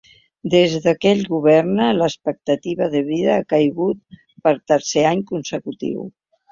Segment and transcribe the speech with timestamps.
[0.53, 0.71] Des
[1.03, 6.13] que ell governa, l’expectativa de vida ha caigut per tercer any consecutiu.